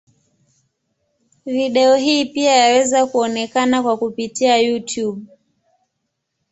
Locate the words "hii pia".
1.95-2.55